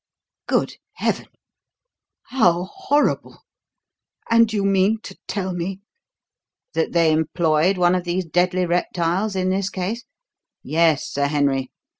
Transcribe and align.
"Good 0.47 0.77
heaven! 0.93 1.27
How 2.23 2.63
horrible! 2.63 3.43
And 4.31 4.51
you 4.51 4.65
mean 4.65 4.97
to 5.01 5.15
tell 5.27 5.53
me" 5.53 5.81
"That 6.73 6.93
they 6.93 7.11
employed 7.11 7.77
one 7.77 7.93
of 7.93 8.03
these 8.03 8.25
deadly 8.25 8.65
reptiles 8.65 9.35
in 9.35 9.51
this 9.51 9.69
case? 9.69 10.03
Yes, 10.63 11.05
Sir 11.07 11.27
Henry. 11.27 11.69